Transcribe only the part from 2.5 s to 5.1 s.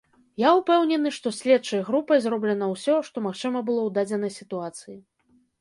ўсё, што магчыма было ў дадзенай сітуацыі.